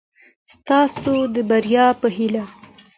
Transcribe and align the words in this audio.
ستاسو 0.51 1.15
د 1.33 1.35
بري 1.49 1.75
په 1.99 2.07
هېله 2.15 2.43